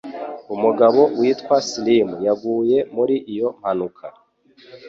Umugabo 0.53 1.01
witwa 1.19 1.57
Slim 1.69 2.09
yaguye 2.25 2.77
muri 2.95 3.15
iyo 3.31 3.47
mpanuka. 3.59 4.05